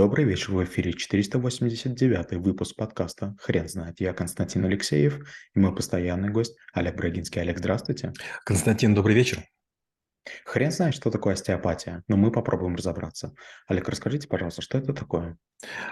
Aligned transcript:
Добрый 0.00 0.24
вечер, 0.24 0.52
в 0.52 0.64
эфире 0.64 0.94
489 0.94 2.42
выпуск 2.42 2.74
подкаста 2.74 3.36
«Хрен 3.38 3.68
знает». 3.68 4.00
Я 4.00 4.14
Константин 4.14 4.64
Алексеев 4.64 5.28
и 5.54 5.58
мой 5.58 5.76
постоянный 5.76 6.30
гость 6.30 6.56
Олег 6.72 6.96
Брагинский. 6.96 7.42
Олег, 7.42 7.58
здравствуйте. 7.58 8.14
Константин, 8.46 8.94
добрый 8.94 9.14
вечер. 9.14 9.44
Хрен 10.46 10.70
знает, 10.72 10.94
что 10.94 11.10
такое 11.10 11.34
остеопатия, 11.34 12.02
но 12.08 12.16
мы 12.16 12.32
попробуем 12.32 12.76
разобраться. 12.76 13.34
Олег, 13.66 13.90
расскажите, 13.90 14.26
пожалуйста, 14.26 14.62
что 14.62 14.78
это 14.78 14.94
такое? 14.94 15.36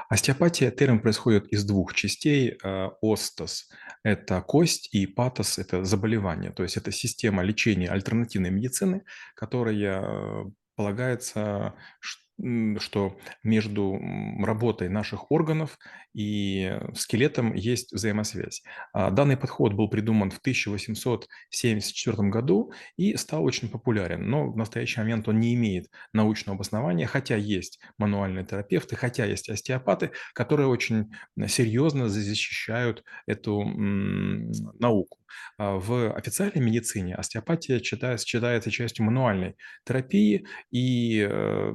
Остеопатия 0.09 0.71
термин 0.71 1.01
происходит 1.01 1.47
из 1.49 1.67
двух 1.67 1.93
частей. 1.93 2.59
Э, 2.65 2.89
остос– 3.03 3.69
это 4.05 4.41
кость, 4.41 4.89
и 4.95 5.07
патос– 5.07 5.59
это 5.59 5.85
заболевание. 5.85 6.51
То 6.51 6.63
есть 6.63 6.79
это 6.79 6.93
система 6.93 7.43
лечения 7.43 7.91
альтернативной 7.91 8.49
медицины, 8.49 9.05
которая 9.35 10.01
э, 10.01 10.45
полагается, 10.77 11.75
что 12.01 12.28
между 12.39 14.01
работой 14.39 14.89
наших 14.89 15.31
органов 15.31 15.79
и 16.15 16.79
скелетом 16.95 17.55
есть 17.55 17.93
взаимосвязь. 17.93 18.63
А 18.93 19.11
данный 19.11 19.37
подход 19.37 19.75
был 19.75 19.89
придуман 19.89 20.31
в 20.31 20.39
1874 20.39 22.29
году 22.29 22.73
и 22.97 23.17
стал 23.17 23.45
очень 23.45 23.69
популярен, 23.69 24.29
но 24.29 24.51
в 24.51 24.57
настоящий 24.57 25.01
момент 25.01 25.29
он 25.29 25.41
не 25.41 25.55
имеет 25.55 25.91
научного 26.13 26.57
обоснования, 26.57 27.07
хотя 27.07 27.37
есть 27.37 27.81
мануальные 27.99 28.47
терапевты, 28.47 28.97
хотя 28.97 29.25
есть 29.25 29.49
остеопаты, 29.49 30.13
которые 30.35 30.69
очень 30.69 31.11
серьезно 31.47 32.09
защищают 32.09 33.05
эту 33.27 33.65
науку. 33.65 35.19
А 35.59 35.77
в 35.77 36.13
официальной 36.13 36.61
медицине 36.61 37.15
остеопатия 37.15 37.81
считается, 37.81 38.27
считается 38.27 38.71
частью 38.71 39.05
мануальной 39.05 39.57
терапии, 39.85 40.47
и 40.71 41.27
э, 41.29 41.75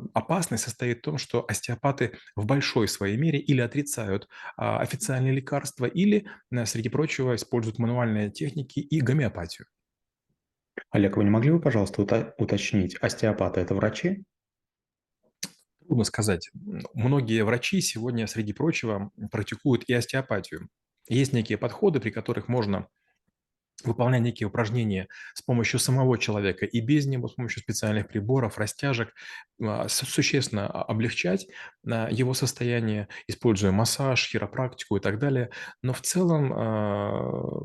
опасность 0.54 0.64
состоит 0.64 1.00
в 1.00 1.02
том, 1.02 1.18
что 1.18 1.46
остеопаты 1.48 2.12
в 2.36 2.46
большой 2.46 2.88
своей 2.88 3.18
мере 3.18 3.40
или 3.40 3.62
отрицают 3.62 4.28
а, 4.58 4.80
официальные 4.80 5.34
лекарства, 5.34 5.86
или, 5.86 6.26
э, 6.52 6.66
среди 6.66 6.90
прочего, 6.90 7.36
используют 7.36 7.80
мануальные 7.80 8.32
техники 8.32 8.80
и 8.80 9.02
гомеопатию. 9.02 9.68
Олег, 10.92 11.18
вы 11.18 11.24
не 11.24 11.30
могли 11.30 11.52
бы, 11.52 11.60
пожалуйста, 11.60 12.02
уточнить, 12.38 12.96
остеопаты– 13.02 13.62
это 13.62 13.76
врачи? 13.76 14.24
Трудно 15.88 16.04
сказать. 16.06 16.50
Многие 16.94 17.44
врачи 17.44 17.82
сегодня, 17.82 18.28
среди 18.28 18.54
прочего, 18.54 19.12
практикуют 19.32 19.84
и 19.90 19.94
остеопатию. 19.94 20.70
Есть 21.10 21.34
некие 21.34 21.58
подходы, 21.58 22.00
при 22.00 22.10
которых 22.10 22.48
можно 22.48 22.88
выполняя 23.84 24.22
некие 24.22 24.48
упражнения 24.48 25.08
с 25.34 25.42
помощью 25.42 25.80
самого 25.80 26.18
человека 26.18 26.66
и 26.66 26.80
без 26.80 27.06
него, 27.06 27.28
с 27.28 27.34
помощью 27.34 27.62
специальных 27.62 28.08
приборов, 28.08 28.58
растяжек, 28.58 29.14
а, 29.62 29.88
существенно 29.88 30.68
облегчать 30.68 31.48
а, 31.86 32.10
его 32.10 32.34
состояние, 32.34 33.08
используя 33.28 33.72
массаж, 33.72 34.30
хиропрактику 34.30 34.98
и 34.98 35.00
так 35.00 35.20
далее. 35.20 35.50
Но 35.82 35.94
в 35.94 36.02
целом 36.02 36.54
а, 36.54 37.62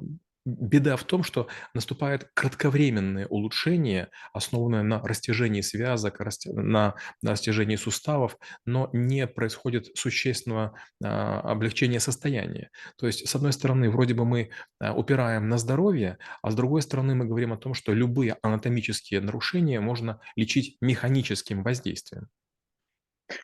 Беда 0.49 0.97
в 0.97 1.05
том, 1.05 1.23
что 1.23 1.47
наступает 1.75 2.31
кратковременное 2.33 3.27
улучшение, 3.27 4.09
основанное 4.33 4.83
на 4.83 4.99
растяжении 5.03 5.61
связок, 5.61 6.21
на, 6.47 6.95
растяжении 7.23 7.77
суставов, 7.77 8.39
но 8.65 8.89
не 8.95 9.27
происходит 9.27 9.95
существенного 9.95 10.75
а, 11.05 11.41
облегчения 11.41 12.01
состояния. 12.01 12.71
То 12.97 13.07
есть, 13.07 13.29
с 13.29 13.35
одной 13.35 13.53
стороны, 13.53 13.91
вроде 13.91 14.15
бы 14.15 14.25
мы 14.25 14.49
а, 14.81 14.95
упираем 14.95 15.51
на 15.51 15.59
здоровье, 15.59 16.17
а 16.41 16.51
с 16.51 16.55
другой 16.55 16.81
стороны 16.81 17.15
мы 17.15 17.27
говорим 17.27 17.53
о 17.53 17.59
том, 17.59 17.75
что 17.75 17.93
любые 17.93 18.39
анатомические 18.41 19.21
нарушения 19.21 19.81
можно 19.81 20.19
лечить 20.35 20.79
механическим 20.81 21.63
воздействием. 21.63 22.29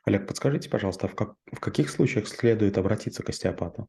Олег, 0.06 0.26
подскажите, 0.26 0.70
пожалуйста, 0.70 1.08
в, 1.08 1.14
как, 1.14 1.34
в 1.52 1.60
каких 1.60 1.90
случаях 1.90 2.28
следует 2.28 2.78
обратиться 2.78 3.22
к 3.22 3.28
остеопату? 3.28 3.88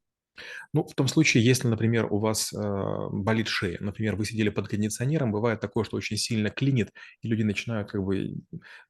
Ну, 0.74 0.84
в 0.84 0.94
том 0.94 1.08
случае, 1.08 1.44
если, 1.44 1.68
например, 1.68 2.08
у 2.12 2.20
вас 2.20 2.54
э, 2.54 3.08
болит 3.12 3.48
шея, 3.48 3.78
например, 3.80 4.16
вы 4.16 4.26
сидели 4.26 4.50
под 4.50 4.68
кондиционером, 4.68 5.32
бывает 5.32 5.60
такое, 5.60 5.84
что 5.84 5.98
очень 5.98 6.18
сильно 6.18 6.50
клинит, 6.50 6.92
и 7.22 7.28
люди 7.28 7.44
начинают 7.44 7.90
как 7.90 8.04
бы 8.04 8.18
э, 8.26 8.34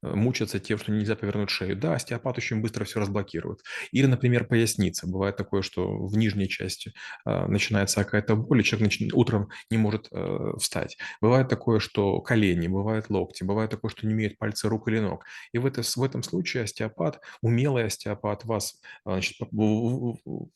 мучаться 0.01 0.59
тем, 0.59 0.77
что 0.77 0.91
нельзя 0.91 1.15
повернуть 1.15 1.49
шею. 1.49 1.75
Да, 1.75 1.95
остеопат 1.95 2.37
очень 2.37 2.61
быстро 2.61 2.85
все 2.85 2.99
разблокирует. 2.99 3.61
Или, 3.91 4.05
например, 4.05 4.45
поясница. 4.45 5.07
Бывает 5.07 5.37
такое, 5.37 5.61
что 5.61 6.05
в 6.07 6.17
нижней 6.17 6.49
части 6.49 6.93
э, 7.25 7.47
начинается 7.47 8.03
какая-то 8.03 8.35
боль, 8.35 8.61
и 8.61 8.63
человек 8.63 8.99
нач... 8.99 9.13
утром 9.13 9.49
не 9.69 9.77
может 9.77 10.07
э, 10.11 10.53
встать. 10.59 10.97
Бывает 11.21 11.49
такое, 11.49 11.79
что 11.79 12.21
колени, 12.21 12.67
бывает 12.67 13.09
локти, 13.09 13.43
бывает 13.43 13.71
такое, 13.71 13.89
что 13.89 14.07
не 14.07 14.13
имеет 14.13 14.37
пальцы 14.37 14.67
рук 14.69 14.87
или 14.87 14.99
ног. 14.99 15.25
И 15.51 15.57
в, 15.57 15.65
это, 15.65 15.81
в 15.83 16.03
этом 16.03 16.23
случае 16.23 16.63
остеопат, 16.63 17.19
умелый 17.41 17.85
остеопат 17.85 18.45
вас 18.45 18.79
э, 19.05 19.11
значит, 19.11 19.37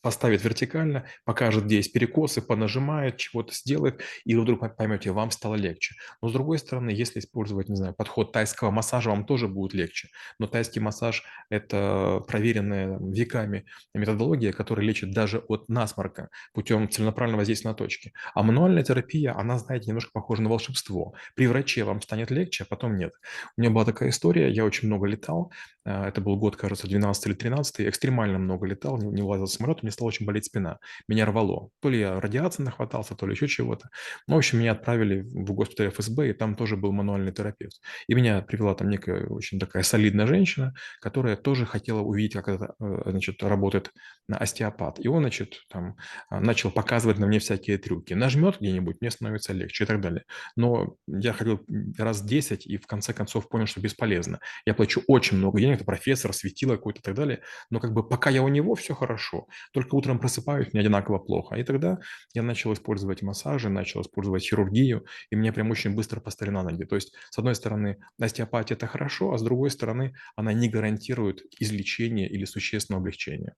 поставит 0.01 0.43
вертикально, 0.43 0.78
вертикально, 0.79 1.05
покажет, 1.25 1.65
где 1.65 1.77
есть 1.77 1.93
перекосы, 1.93 2.41
понажимает, 2.41 3.17
чего-то 3.17 3.53
сделает, 3.53 4.01
и 4.25 4.35
вы 4.35 4.41
вдруг 4.41 4.75
поймете, 4.75 5.11
вам 5.11 5.31
стало 5.31 5.55
легче. 5.55 5.95
Но 6.21 6.29
с 6.29 6.33
другой 6.33 6.59
стороны, 6.59 6.89
если 6.89 7.19
использовать, 7.19 7.69
не 7.69 7.75
знаю, 7.75 7.93
подход 7.93 8.31
тайского 8.31 8.71
массажа, 8.71 9.09
вам 9.09 9.25
тоже 9.25 9.47
будет 9.47 9.73
легче. 9.73 10.09
Но 10.39 10.47
тайский 10.47 10.81
массаж– 10.81 11.23
это 11.49 12.23
проверенная 12.27 12.97
веками 12.99 13.65
методология, 13.93 14.51
которая 14.51 14.85
лечит 14.85 15.11
даже 15.11 15.39
от 15.47 15.69
насморка 15.69 16.29
путем 16.53 16.89
целенаправленного 16.89 17.39
воздействия 17.39 17.69
на 17.69 17.75
точки. 17.75 18.13
А 18.33 18.43
мануальная 18.43 18.83
терапия, 18.83 19.35
она, 19.37 19.57
знаете, 19.57 19.87
немножко 19.87 20.11
похожа 20.13 20.41
на 20.41 20.49
волшебство. 20.49 21.13
При 21.35 21.47
враче 21.47 21.83
вам 21.83 22.01
станет 22.01 22.31
легче, 22.31 22.63
а 22.63 22.67
потом 22.69 22.97
нет. 22.97 23.13
У 23.57 23.61
меня 23.61 23.71
была 23.71 23.85
такая 23.85 24.09
история, 24.09 24.51
я 24.51 24.65
очень 24.65 24.87
много 24.87 25.07
летал, 25.07 25.51
а, 25.89 26.07
это 26.07 26.21
был 26.21 26.37
год, 26.37 26.55
кажется, 26.55 26.87
12 26.87 27.27
или 27.27 27.33
13 27.33 27.87
экстремально 27.89 28.37
много 28.37 28.67
летал, 28.67 28.97
не, 28.97 29.07
не 29.07 29.21
влазил 29.21 29.45
в 29.45 29.51
самолет, 29.51 29.81
мне 29.81 29.91
стала 29.91 30.09
очень 30.09 30.25
болеть 30.25 30.45
спина. 30.45 30.68
Меня 31.07 31.25
рвало. 31.25 31.69
То 31.81 31.89
ли 31.89 31.99
я 31.99 32.19
радиации 32.19 32.63
нахватался, 32.63 33.15
то 33.15 33.25
ли 33.25 33.33
еще 33.33 33.47
чего-то. 33.47 33.89
Ну, 34.27 34.35
в 34.35 34.37
общем, 34.37 34.59
меня 34.59 34.73
отправили 34.73 35.21
в 35.21 35.53
госпиталь 35.53 35.89
ФСБ, 35.89 36.29
и 36.29 36.33
там 36.33 36.55
тоже 36.55 36.77
был 36.77 36.91
мануальный 36.91 37.31
терапевт. 37.31 37.81
И 38.07 38.13
меня 38.13 38.41
привела 38.41 38.75
там 38.75 38.89
некая 38.89 39.25
очень 39.27 39.59
такая 39.59 39.83
солидная 39.83 40.27
женщина, 40.27 40.73
которая 41.01 41.35
тоже 41.35 41.65
хотела 41.65 42.01
увидеть, 42.01 42.33
как 42.33 42.49
это, 42.49 42.75
э, 42.79 43.11
значит, 43.11 43.41
работает 43.43 43.91
остеопат. 44.27 44.99
И 44.99 45.07
он, 45.07 45.23
значит, 45.23 45.55
там 45.69 45.95
а, 46.29 46.39
начал 46.39 46.71
показывать 46.71 47.17
на 47.19 47.27
мне 47.27 47.39
всякие 47.39 47.77
трюки. 47.77 48.13
Нажмет 48.13 48.57
где-нибудь, 48.59 48.97
мне 49.01 49.11
становится 49.11 49.53
легче 49.53 49.83
и 49.83 49.87
так 49.87 50.01
далее. 50.01 50.25
Но 50.55 50.95
я 51.07 51.33
ходил 51.33 51.65
раз 51.97 52.21
10 52.21 52.67
и 52.67 52.77
в 52.77 52.85
конце 52.87 53.13
концов 53.13 53.49
понял, 53.49 53.65
что 53.65 53.81
бесполезно. 53.81 54.39
Я 54.65 54.73
плачу 54.73 55.01
очень 55.07 55.37
много 55.37 55.59
денег, 55.59 55.75
это 55.75 55.85
профессор, 55.85 56.33
светило 56.33 56.75
какой-то 56.75 56.99
и 56.99 57.03
так 57.03 57.15
далее. 57.15 57.41
Но 57.69 57.79
как 57.79 57.93
бы 57.93 58.07
пока 58.07 58.29
я 58.29 58.43
у 58.43 58.47
него, 58.47 58.75
все 58.75 58.93
хорошо. 58.93 59.47
Только 59.73 59.95
утром 59.95 60.19
просыпаюсь, 60.19 60.58
мне 60.73 60.81
одинаково 60.81 61.19
плохо. 61.19 61.55
И 61.55 61.63
тогда 61.63 61.99
я 62.33 62.43
начал 62.43 62.73
использовать 62.73 63.21
массажи, 63.21 63.69
начал 63.69 64.01
использовать 64.01 64.43
хирургию, 64.43 65.05
и 65.29 65.35
мне 65.35 65.51
прям 65.53 65.71
очень 65.71 65.95
быстро 65.95 66.19
поставили 66.19 66.53
на 66.53 66.63
ноги. 66.63 66.83
То 66.83 66.95
есть, 66.95 67.13
с 67.29 67.37
одной 67.37 67.55
стороны, 67.55 67.97
остеопатия– 68.19 68.75
это 68.77 68.87
хорошо, 68.87 69.33
а 69.33 69.37
с 69.37 69.41
другой 69.41 69.71
стороны, 69.71 70.13
она 70.35 70.53
не 70.53 70.69
гарантирует 70.69 71.41
излечение 71.59 72.29
или 72.29 72.45
существенного 72.45 73.01
облегчения. 73.01 73.55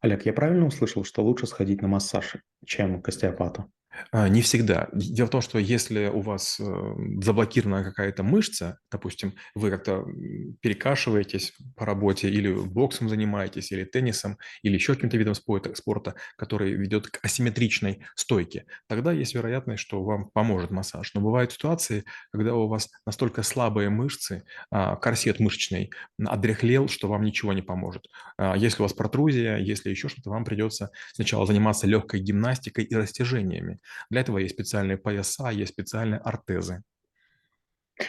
Олег, 0.00 0.26
я 0.26 0.32
правильно 0.32 0.66
услышал, 0.66 1.04
что 1.04 1.22
лучше 1.22 1.46
сходить 1.46 1.82
на 1.82 1.88
массаж, 1.88 2.36
чем 2.64 3.02
к 3.02 3.08
остеопату? 3.08 3.70
А, 4.12 4.28
не 4.28 4.42
всегда. 4.42 4.88
Дело 4.92 5.26
в 5.26 5.30
том, 5.30 5.40
что 5.40 5.58
если 5.58 6.06
у 6.06 6.20
вас 6.20 6.58
э, 6.60 6.64
заблокирована 7.22 7.84
какая-то 7.84 8.22
мышца, 8.22 8.78
допустим, 8.90 9.34
вы 9.54 9.70
как-то 9.70 10.04
перекашиваетесь 10.60 11.52
по 11.76 11.86
работе 11.86 12.28
или 12.28 12.52
боксом 12.52 13.08
занимаетесь, 13.08 13.72
или 13.72 13.84
теннисом, 13.84 14.38
или 14.62 14.74
еще 14.74 14.94
каким-то 14.94 15.16
видом 15.16 15.34
спорта, 15.34 16.14
который 16.36 16.72
ведет 16.72 17.08
к 17.08 17.24
асимметричной 17.24 18.04
стойке, 18.14 18.66
тогда 18.88 19.12
есть 19.12 19.34
вероятность, 19.34 19.82
что 19.82 20.02
вам 20.02 20.30
поможет 20.30 20.70
массаж. 20.70 21.12
Но 21.14 21.20
бывают 21.20 21.52
ситуации, 21.52 22.04
когда 22.32 22.54
у 22.54 22.68
вас 22.68 22.90
настолько 23.06 23.42
слабые 23.42 23.90
мышцы, 23.90 24.44
а, 24.70 24.96
корсет 24.96 25.40
мышечный 25.40 25.90
одряхлел, 26.24 26.88
что 26.88 27.08
вам 27.08 27.24
ничего 27.24 27.52
не 27.52 27.62
поможет. 27.62 28.06
А, 28.36 28.56
если 28.56 28.80
у 28.80 28.84
вас 28.84 28.92
протрузия, 28.92 29.56
если 29.58 29.90
еще 29.90 30.08
что-то, 30.08 30.30
вам 30.30 30.44
придется 30.44 30.90
сначала 31.14 31.46
заниматься 31.46 31.86
легкой 31.86 32.20
гимнастикой 32.20 32.84
и 32.84 32.94
растяжениями. 32.94 33.78
Для 34.10 34.20
этого 34.20 34.38
есть 34.38 34.54
специальные 34.54 34.98
пояса, 34.98 35.50
есть 35.50 35.72
специальные 35.72 36.20
ортезы. 36.20 36.82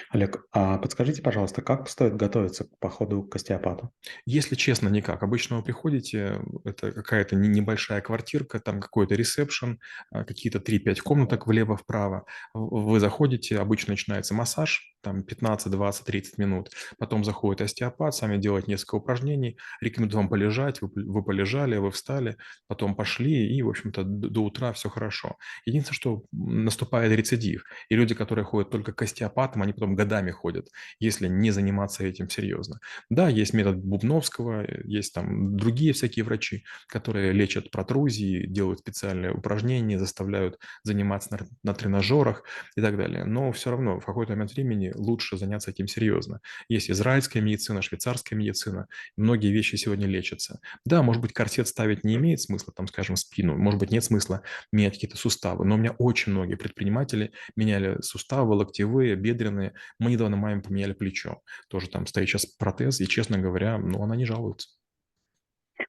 Олег, 0.10 0.46
а 0.52 0.78
подскажите, 0.78 1.22
пожалуйста, 1.22 1.62
как 1.62 1.88
стоит 1.88 2.16
готовиться 2.16 2.66
к 2.66 2.80
походу 2.80 3.24
к 3.24 3.36
остеопату? 3.36 3.92
Если 4.26 4.56
честно, 4.56 4.90
никак. 4.90 5.24
Обычно 5.24 5.58
вы 5.58 5.64
приходите, 5.64 6.42
это 6.66 6.92
какая-то 6.92 7.36
небольшая 7.36 8.02
квартирка, 8.02 8.60
там 8.60 8.82
какой-то 8.82 9.16
ресепшн, 9.16 9.80
а, 10.12 10.26
какие-то 10.26 10.60
3-5 10.60 11.00
комнаток 11.00 11.48
влево-вправо. 11.48 12.26
Вы 12.54 13.00
заходите, 13.00 13.60
обычно 13.60 13.92
начинается 13.92 14.34
массаж, 14.34 14.97
там 15.08 15.24
15, 15.24 15.72
20, 15.72 16.06
30 16.06 16.38
минут. 16.38 16.72
Потом 16.98 17.24
заходит 17.24 17.62
остеопат, 17.62 18.16
сами 18.16 18.38
делает 18.38 18.68
несколько 18.68 18.96
упражнений, 18.96 19.58
рекомендует 19.82 20.16
вам 20.16 20.30
полежать, 20.30 20.82
вы, 20.82 20.90
вы 20.96 21.24
полежали, 21.24 21.78
вы 21.78 21.92
встали, 21.92 22.36
потом 22.68 22.96
пошли, 22.96 23.56
и, 23.56 23.62
в 23.62 23.70
общем-то, 23.70 24.04
до, 24.04 24.30
до 24.30 24.42
утра 24.42 24.74
все 24.74 24.90
хорошо. 24.90 25.38
Единственное, 25.66 25.96
что 25.96 26.24
наступает 26.32 27.14
рецидив, 27.14 27.64
и 27.90 27.96
люди, 27.96 28.16
которые 28.16 28.46
ходят 28.46 28.70
только 28.70 28.92
к 28.92 29.02
остеопатам, 29.02 29.62
они 29.62 29.74
потом 29.74 29.96
годами 29.96 30.32
ходят, 30.32 30.68
если 31.00 31.28
не 31.28 31.52
заниматься 31.52 32.04
этим 32.04 32.30
серьезно. 32.30 32.80
Да, 33.10 33.30
есть 33.30 33.54
метод 33.54 33.78
Бубновского, 33.78 34.66
есть 34.84 35.14
там 35.14 35.56
другие 35.56 35.94
всякие 35.94 36.26
врачи, 36.26 36.66
которые 36.88 37.32
лечат 37.32 37.72
протрузии, 37.72 38.46
делают 38.46 38.80
специальные 38.80 39.32
упражнения, 39.32 40.00
заставляют 40.00 40.60
заниматься 40.84 41.34
на, 41.34 41.48
на 41.64 41.74
тренажерах 41.74 42.44
и 42.76 42.82
так 42.82 42.98
далее. 42.98 43.24
Но 43.26 43.52
все 43.52 43.72
равно 43.72 44.00
в 44.00 44.06
какой-то 44.06 44.34
момент 44.34 44.54
времени 44.54 44.92
лучше 44.98 45.38
заняться 45.38 45.72
этим 45.72 45.88
серьезно. 45.88 46.42
Есть 46.68 46.90
израильская 46.90 47.42
медицина, 47.42 47.82
швейцарская 47.82 48.38
медицина, 48.38 48.88
многие 49.16 49.52
вещи 49.52 49.76
сегодня 49.76 50.08
лечатся. 50.08 50.60
Да, 50.86 51.04
может 51.04 51.22
быть, 51.22 51.34
корсет 51.34 51.68
ставить 51.68 52.04
не 52.04 52.16
имеет 52.16 52.42
смысла, 52.42 52.74
там, 52.76 52.88
скажем, 52.88 53.16
спину, 53.16 53.58
может 53.58 53.80
быть, 53.80 53.92
нет 53.92 54.04
смысла 54.04 54.42
менять 54.72 54.94
какие-то 54.94 55.18
суставы, 55.18 55.66
но 55.66 55.76
у 55.76 55.78
меня 55.78 55.92
очень 55.92 56.32
многие 56.32 56.56
предприниматели 56.56 57.32
меняли 57.56 58.02
суставы, 58.02 58.56
локтевые, 58.56 59.16
бедренные. 59.16 59.74
Мы 60.00 60.12
недавно 60.12 60.38
маме 60.38 60.62
поменяли 60.62 60.94
плечо. 60.94 61.42
Тоже 61.70 61.90
там 61.90 62.06
стоит 62.08 62.28
сейчас 62.28 62.46
протез, 62.46 63.00
и, 63.02 63.08
честно 63.08 63.38
говоря, 63.38 63.78
ну, 63.78 64.02
она 64.02 64.16
не 64.16 64.26
жалуется. 64.26 64.70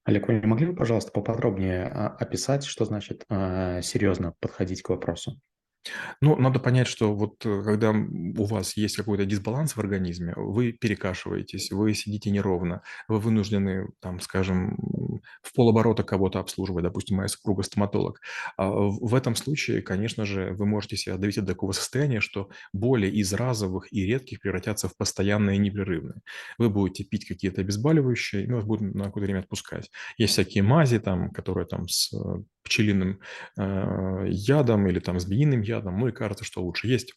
Олег, 0.05 0.29
вы 0.29 0.35
не 0.35 0.47
могли 0.47 0.67
бы, 0.67 0.75
пожалуйста, 0.75 1.13
поподробнее 1.13 1.85
а, 1.85 2.09
описать, 2.09 2.65
что 2.65 2.85
значит 2.85 3.25
а, 3.29 3.81
серьезно 3.83 4.35
подходить 4.41 4.83
к 4.83 4.91
вопросу? 4.91 5.41
Ну, 6.21 6.37
надо 6.37 6.59
понять, 6.59 6.87
что 6.89 7.15
вот 7.15 7.45
э, 7.45 7.63
когда 7.65 7.91
у 7.91 8.45
вас 8.45 8.77
есть 8.77 8.97
какой-то 8.97 9.25
дисбаланс 9.25 9.77
в 9.77 9.81
организме, 9.81 10.33
вы 10.37 10.73
перекашиваетесь, 10.73 11.71
вы 11.71 11.95
сидите 11.95 12.31
неровно, 12.31 12.83
вы 13.09 13.19
вынуждены, 13.19 13.89
там, 14.01 14.21
скажем, 14.21 14.77
в 15.43 15.55
полоборота 15.55 16.03
кого-то 16.03 16.41
обслуживать, 16.41 16.85
допустим, 16.85 17.17
моя 17.17 17.29
супруга 17.29 17.63
стоматолог. 17.63 18.21
А 18.57 18.71
в 18.71 19.15
этом 19.15 19.35
случае, 19.35 19.83
конечно 19.83 20.25
же, 20.25 20.53
вы 20.53 20.67
можете 20.67 20.97
себя 20.97 21.17
довести 21.17 21.41
до 21.41 21.49
такого 21.49 21.73
состояния, 21.73 22.21
что 22.21 22.51
боли 22.73 23.09
из 23.09 23.33
разовых 23.33 23.93
и 23.93 24.07
редких 24.07 24.41
превратятся 24.41 24.89
в 24.89 24.97
постоянные 24.97 25.57
и 25.57 25.61
непрерывные. 25.61 26.21
Вы 26.59 26.71
будете 26.71 27.05
пить 27.05 27.27
какие-то 27.27 27.61
обезболивающие, 27.61 28.45
и 28.45 28.53
вас 28.53 28.65
будут 28.65 28.95
на 28.95 29.05
какое-то 29.05 29.27
время 29.27 29.41
отпускать. 29.41 29.91
Есть 30.17 30.35
всякие 30.35 30.63
мази, 30.63 30.99
там, 30.99 31.31
которые 31.31 31.67
там 31.67 31.89
с 31.89 32.13
э, 32.13 32.43
пчелиным 32.63 33.21
э, 33.59 34.27
ядом 34.29 34.87
или 34.87 35.01
там 35.01 35.19
змеиным 35.19 35.63
ядом, 35.63 35.99
ну 35.99 36.09
и 36.09 36.13
кажется, 36.13 36.45
что 36.45 36.63
лучше 36.63 36.87
есть 36.87 37.15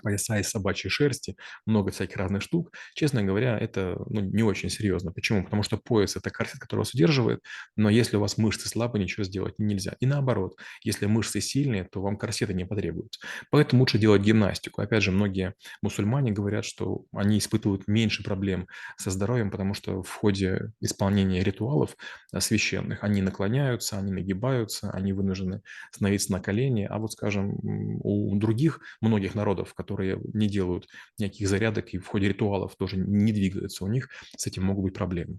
пояса 0.00 0.38
из 0.38 0.48
собачьей 0.48 0.90
шерсти, 0.90 1.36
много 1.66 1.90
всяких 1.90 2.16
разных 2.16 2.42
штук. 2.42 2.72
Честно 2.94 3.22
говоря, 3.22 3.58
это 3.58 3.96
ну, 4.08 4.20
не 4.20 4.42
очень 4.42 4.70
серьезно. 4.70 5.12
Почему? 5.12 5.44
Потому 5.44 5.62
что 5.62 5.76
пояс– 5.76 6.16
это 6.16 6.30
корсет, 6.30 6.58
который 6.58 6.80
вас 6.80 6.94
удерживает, 6.94 7.40
но 7.76 7.90
если 7.90 8.16
у 8.16 8.20
вас 8.20 8.38
мышцы 8.38 8.68
слабые, 8.68 9.02
ничего 9.02 9.24
сделать 9.24 9.54
нельзя. 9.58 9.96
И 10.00 10.06
наоборот, 10.06 10.56
если 10.82 11.06
мышцы 11.06 11.40
сильные, 11.40 11.84
то 11.84 12.00
вам 12.00 12.16
корсеты 12.16 12.54
не 12.54 12.64
потребуются. 12.64 13.20
Поэтому 13.50 13.82
лучше 13.82 13.98
делать 13.98 14.22
гимнастику. 14.22 14.80
Опять 14.80 15.02
же, 15.02 15.10
многие 15.10 15.54
мусульмане 15.82 16.32
говорят, 16.32 16.64
что 16.64 17.04
они 17.12 17.38
испытывают 17.38 17.86
меньше 17.88 18.22
проблем 18.22 18.66
со 18.96 19.10
здоровьем, 19.10 19.50
потому 19.50 19.74
что 19.74 20.02
в 20.02 20.10
ходе 20.10 20.72
исполнения 20.80 21.42
ритуалов 21.42 21.96
э, 22.32 22.40
священных 22.40 23.02
они 23.04 23.22
наклоняются, 23.22 23.98
они 23.98 24.12
нагибаются, 24.12 24.90
они 24.90 25.12
вынуждены 25.12 25.62
становиться 25.90 26.32
на 26.32 26.40
колени. 26.40 26.86
А 26.88 26.98
вот, 26.98 27.12
скажем, 27.12 27.58
у 27.62 28.34
других 28.36 28.80
многих 29.00 29.34
народов, 29.34 29.74
которые 29.82 30.20
не 30.32 30.48
делают 30.48 30.88
никаких 31.18 31.48
зарядок 31.48 31.92
и 31.94 31.98
в 31.98 32.06
ходе 32.06 32.28
ритуалов 32.28 32.76
тоже 32.76 32.96
не 32.96 33.32
двигаются, 33.32 33.84
у 33.84 33.88
них 33.88 34.08
с 34.36 34.46
этим 34.46 34.64
могут 34.64 34.84
быть 34.84 34.94
проблемы. 34.94 35.38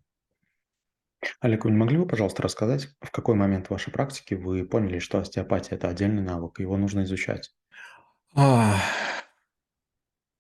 Олег, 1.39 1.65
вы 1.65 1.71
не 1.71 1.77
могли 1.77 1.97
бы, 1.97 2.05
пожалуйста, 2.05 2.43
рассказать, 2.43 2.89
в 3.01 3.11
какой 3.11 3.35
момент 3.35 3.69
вашей 3.69 3.91
практики 3.91 4.33
вы 4.33 4.65
поняли, 4.65 4.99
что 4.99 5.19
остеопатия– 5.19 5.75
это 5.75 5.87
отдельный 5.87 6.21
навык, 6.21 6.59
его 6.59 6.77
нужно 6.77 7.03
изучать? 7.03 7.51
А, 8.35 8.77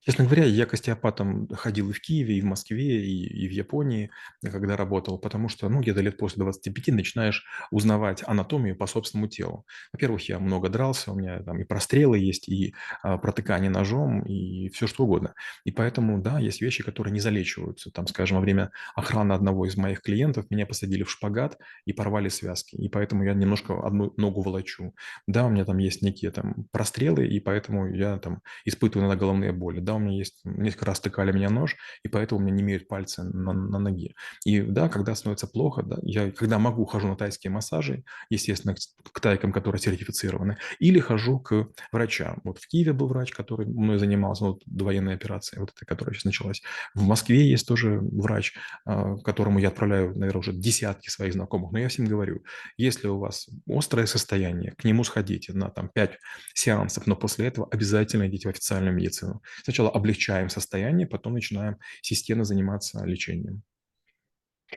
Честно 0.05 0.25
говоря, 0.25 0.43
я 0.43 0.65
к 0.65 0.73
остеопатам 0.73 1.47
ходил 1.47 1.89
и 1.89 1.93
в 1.93 2.01
Киеве, 2.01 2.37
и 2.37 2.41
в 2.41 2.45
Москве, 2.45 3.05
и, 3.05 3.45
и 3.45 3.47
в 3.47 3.51
Японии, 3.51 4.11
когда 4.41 4.75
работал, 4.75 5.17
потому 5.17 5.47
что, 5.47 5.69
ну, 5.69 5.79
где-то 5.79 6.01
лет 6.01 6.17
после 6.17 6.43
25 6.43 6.87
начинаешь 6.89 7.45
узнавать 7.71 8.21
анатомию 8.27 8.75
по 8.75 8.85
собственному 8.85 9.29
телу. 9.29 9.65
Во-первых, 9.93 10.27
я 10.27 10.39
много 10.39 10.67
дрался, 10.67 11.13
у 11.13 11.15
меня 11.15 11.41
там 11.41 11.57
и 11.59 11.63
прострелы 11.63 12.19
есть, 12.19 12.49
и 12.49 12.75
а, 13.01 13.17
протыкание 13.17 13.69
ножом, 13.69 14.23
и 14.23 14.67
все 14.69 14.87
что 14.87 15.05
угодно. 15.05 15.35
И 15.63 15.71
поэтому, 15.71 16.19
да, 16.21 16.37
есть 16.37 16.61
вещи, 16.61 16.83
которые 16.83 17.13
не 17.13 17.21
залечиваются. 17.21 17.89
Там, 17.89 18.05
скажем, 18.07 18.37
во 18.37 18.41
время 18.41 18.71
охраны 18.95 19.31
одного 19.31 19.65
из 19.65 19.77
моих 19.77 20.01
клиентов 20.01 20.47
меня 20.49 20.65
посадили 20.65 21.03
в 21.03 21.11
шпагат 21.11 21.57
и 21.85 21.93
порвали 21.93 22.27
связки, 22.27 22.75
и 22.75 22.89
поэтому 22.89 23.23
я 23.23 23.33
немножко 23.33 23.79
одну 23.85 24.13
ногу 24.17 24.41
волочу. 24.41 24.93
Да, 25.27 25.45
у 25.45 25.49
меня 25.49 25.63
там 25.63 25.77
есть 25.77 26.01
некие 26.01 26.31
там 26.31 26.67
прострелы, 26.71 27.25
и 27.25 27.39
поэтому 27.39 27.87
я 27.87 28.17
там 28.17 28.41
испытываю 28.65 29.07
иногда 29.07 29.19
головные 29.19 29.53
боли. 29.53 29.79
Да, 29.79 29.92
у 29.95 29.99
меня 29.99 30.17
есть, 30.17 30.41
несколько 30.43 30.85
раз 30.85 30.99
тыкали 30.99 31.31
меня 31.31 31.49
нож, 31.49 31.75
и 32.03 32.07
поэтому 32.07 32.41
у 32.41 32.43
меня 32.43 32.55
не 32.55 32.61
имеют 32.61 32.87
пальцы 32.87 33.23
на, 33.23 33.53
на 33.53 33.79
ноге. 33.79 34.13
И 34.45 34.61
да, 34.61 34.89
когда 34.89 35.15
становится 35.15 35.47
плохо, 35.47 35.83
да, 35.83 35.97
я 36.03 36.31
когда 36.31 36.59
могу, 36.59 36.85
хожу 36.85 37.07
на 37.07 37.15
тайские 37.15 37.51
массажи, 37.51 38.03
естественно, 38.29 38.75
к 39.11 39.19
тайкам, 39.19 39.51
которые 39.51 39.81
сертифицированы, 39.81 40.57
или 40.79 40.99
хожу 40.99 41.39
к 41.39 41.67
врачам. 41.91 42.41
Вот 42.43 42.59
в 42.59 42.67
Киеве 42.67 42.93
был 42.93 43.07
врач, 43.07 43.31
который 43.31 43.65
мной 43.65 43.99
занимался, 43.99 44.43
ну, 44.43 44.49
вот 44.53 44.63
военной 44.65 45.15
операцией, 45.15 45.59
вот 45.59 45.71
этой, 45.71 45.85
которая 45.85 46.13
сейчас 46.13 46.25
началась. 46.25 46.61
В 46.93 47.03
Москве 47.03 47.49
есть 47.49 47.67
тоже 47.67 47.99
врач, 48.01 48.53
а, 48.85 49.15
которому 49.17 49.59
я 49.59 49.69
отправляю, 49.69 50.17
наверное, 50.17 50.39
уже 50.39 50.53
десятки 50.53 51.09
своих 51.09 51.33
знакомых. 51.33 51.71
Но 51.71 51.79
я 51.79 51.87
всем 51.87 52.05
говорю, 52.05 52.43
если 52.77 53.07
у 53.07 53.19
вас 53.19 53.47
острое 53.67 54.05
состояние, 54.05 54.73
к 54.77 54.83
нему 54.83 55.03
сходите 55.03 55.53
на 55.53 55.69
там 55.69 55.89
5 55.89 56.17
сеансов, 56.53 57.07
но 57.07 57.15
после 57.15 57.47
этого 57.47 57.67
обязательно 57.71 58.27
идите 58.27 58.47
в 58.47 58.51
официальную 58.51 58.95
медицину. 58.95 59.41
Сначала 59.63 59.82
сначала 59.83 59.89
облегчаем 59.89 60.49
состояние, 60.49 61.07
потом 61.07 61.33
начинаем 61.33 61.77
системно 62.01 62.43
заниматься 62.43 63.03
лечением. 63.05 63.63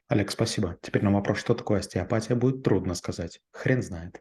Олег, 0.09 0.31
спасибо. 0.31 0.77
Теперь 0.83 1.03
на 1.03 1.13
вопрос, 1.13 1.39
что 1.39 1.55
такое 1.55 1.81
остеопатия, 1.81 2.37
будет 2.37 2.63
трудно 2.63 2.95
сказать. 2.95 3.41
Хрен 3.53 3.83
знает. 3.83 4.21